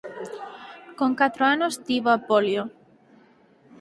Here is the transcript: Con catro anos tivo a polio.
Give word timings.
Con 0.99 1.11
catro 1.19 1.43
anos 1.53 1.73
tivo 1.87 2.09
a 2.17 2.19
polio. 2.29 2.63